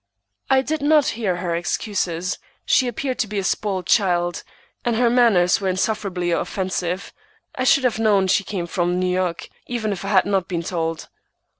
[0.49, 2.39] "I did not hear her excuses.
[2.65, 4.41] She appeared to be a spoiled child,
[4.83, 7.13] and her manners were insufferably offensive.
[7.53, 10.63] I should have known she came from New York, even if I had not been
[10.63, 11.07] told."